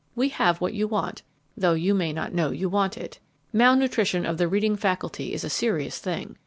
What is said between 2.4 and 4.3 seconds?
you want it. Malnutrition